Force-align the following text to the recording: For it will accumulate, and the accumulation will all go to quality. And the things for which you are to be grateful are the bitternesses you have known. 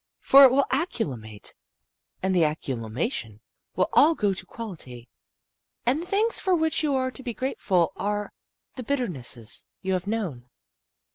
For 0.21 0.43
it 0.45 0.51
will 0.51 0.65
accumulate, 0.71 1.53
and 2.23 2.33
the 2.33 2.41
accumulation 2.41 3.39
will 3.75 3.87
all 3.93 4.15
go 4.15 4.33
to 4.33 4.45
quality. 4.47 5.09
And 5.85 6.01
the 6.01 6.07
things 6.07 6.39
for 6.39 6.55
which 6.55 6.81
you 6.81 6.95
are 6.95 7.11
to 7.11 7.21
be 7.21 7.35
grateful 7.35 7.93
are 7.95 8.33
the 8.77 8.83
bitternesses 8.83 9.65
you 9.83 9.93
have 9.93 10.07
known. 10.07 10.49